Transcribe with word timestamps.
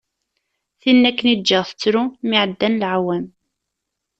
Tinna 0.81 1.05
akken 1.09 1.27
i 1.33 1.35
ğğiɣ 1.45 1.63
tettru, 1.67 2.03
mi 2.27 2.35
ɛeddan 2.43 2.79
laɛwam. 2.81 3.25